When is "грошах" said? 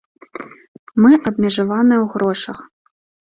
2.17-2.57